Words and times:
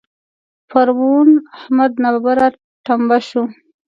پرون 0.69 1.29
احمد 1.57 1.91
ناببره 2.03 2.47
ټمبه 2.85 3.17
شو. 3.27 3.43